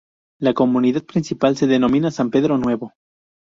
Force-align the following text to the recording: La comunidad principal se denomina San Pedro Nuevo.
La 0.39 0.55
comunidad 0.55 1.03
principal 1.03 1.55
se 1.57 1.67
denomina 1.67 2.09
San 2.09 2.31
Pedro 2.31 2.57
Nuevo. 2.57 2.91